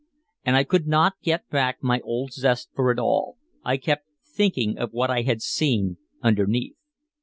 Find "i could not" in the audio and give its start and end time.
0.55-1.21